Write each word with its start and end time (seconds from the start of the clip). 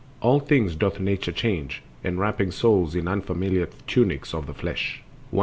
All 0.19 0.39
things 0.39 0.75
doth 0.75 0.99
Nature 0.99 1.31
change, 1.31 1.83
enwrapping 2.03 2.49
souls 2.51 2.95
In 2.95 3.07
unfamiliar 3.07 3.67
tunics 3.85 4.33
of 4.33 4.47
the 4.47 4.53
flesh. 4.55 5.03
127. 5.29 5.39